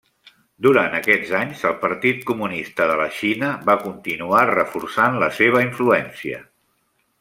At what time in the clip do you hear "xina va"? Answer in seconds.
3.19-3.79